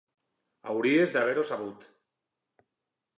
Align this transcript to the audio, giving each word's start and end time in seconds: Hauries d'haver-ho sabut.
Hauries 0.71 1.13
d'haver-ho 1.17 1.43
sabut. 1.49 1.85